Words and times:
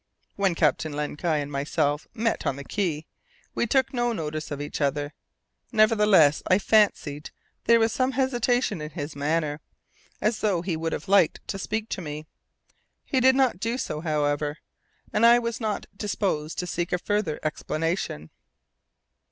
When 0.35 0.55
Captain 0.55 0.91
Len 0.93 1.13
Guy 1.13 1.37
and 1.37 1.51
myself 1.51 2.07
met 2.15 2.47
on 2.47 2.55
the 2.55 2.63
quay, 2.63 3.05
we 3.53 3.67
took 3.67 3.93
no 3.93 4.11
notice 4.13 4.49
of 4.49 4.59
each 4.59 4.81
other; 4.81 5.13
nevertheless, 5.71 6.41
I 6.47 6.57
fancied 6.57 7.29
there 7.65 7.79
was 7.79 7.93
some 7.93 8.13
hesitation 8.13 8.81
in 8.81 8.89
his 8.89 9.15
manner; 9.15 9.61
as 10.19 10.39
though 10.39 10.63
he 10.63 10.75
would 10.75 10.93
have 10.93 11.07
liked 11.07 11.47
to 11.49 11.59
speak 11.59 11.87
to 11.89 12.01
me. 12.01 12.25
He 13.05 13.19
did 13.19 13.35
not 13.35 13.59
do 13.59 13.77
so, 13.77 14.01
however, 14.01 14.57
and 15.13 15.23
I 15.23 15.37
was 15.37 15.61
not 15.61 15.85
disposed 15.95 16.57
to 16.57 16.65
seek 16.65 16.91
a 16.91 16.97
further 16.97 17.39
explanation. 17.43 18.31